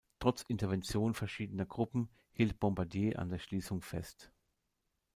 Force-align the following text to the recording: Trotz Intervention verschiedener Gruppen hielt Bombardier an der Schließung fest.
Trotz 0.17 0.41
Intervention 0.41 1.13
verschiedener 1.13 1.67
Gruppen 1.67 2.09
hielt 2.33 2.59
Bombardier 2.59 3.19
an 3.19 3.29
der 3.29 3.37
Schließung 3.37 3.83
fest. 3.83 4.31